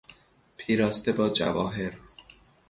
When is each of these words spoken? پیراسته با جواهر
پیراسته 0.57 1.11
با 1.11 1.29
جواهر 1.29 1.91